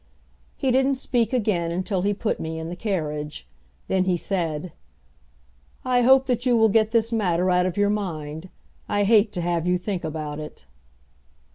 He 0.57 0.71
didn't 0.71 0.95
speak 0.95 1.31
again 1.31 1.71
until 1.71 2.01
he 2.01 2.11
put 2.11 2.39
me 2.39 2.57
in 2.57 2.69
the 2.69 2.75
carriage. 2.75 3.47
Then 3.87 4.05
he 4.05 4.17
said, 4.17 4.73
"I 5.85 6.01
hope 6.01 6.25
that 6.25 6.43
you 6.43 6.57
will 6.57 6.69
get 6.69 6.89
this 6.89 7.11
matter 7.11 7.51
out 7.51 7.67
of 7.67 7.77
your 7.77 7.91
mind. 7.91 8.49
I 8.89 9.03
hate 9.03 9.31
to 9.33 9.41
have 9.41 9.67
you 9.67 9.77
think 9.77 10.03
about 10.03 10.39
it." 10.39 10.65